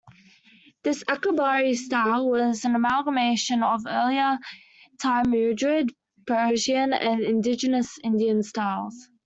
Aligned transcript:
This 0.83 1.03
"Akbari" 1.03 1.75
Style 1.75 2.27
was 2.27 2.65
an 2.65 2.73
amalgam 2.73 3.19
of 3.63 3.83
earlier 3.87 4.39
Timurid, 4.99 5.91
Persian 6.25 6.91
and 6.91 7.21
indigenous 7.21 7.99
Indian 8.03 8.41
styles. 8.41 8.95